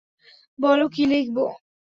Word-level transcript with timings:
বল 0.59 0.79
কী 0.93 1.03
লিখবো? 1.11 1.45